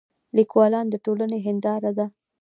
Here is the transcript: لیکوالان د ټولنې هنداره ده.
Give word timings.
لیکوالان 0.37 0.85
د 0.89 0.95
ټولنې 1.05 1.39
هنداره 1.45 1.91
ده. 1.97 2.05